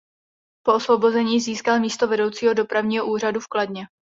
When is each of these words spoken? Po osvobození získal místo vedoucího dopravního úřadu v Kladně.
Po 0.65 0.73
osvobození 0.73 1.39
získal 1.39 1.79
místo 1.79 2.07
vedoucího 2.07 2.53
dopravního 2.53 3.11
úřadu 3.11 3.39
v 3.39 3.47
Kladně. 3.47 3.87